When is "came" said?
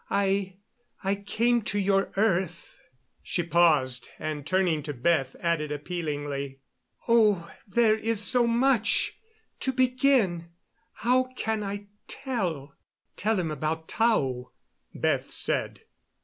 1.13-1.61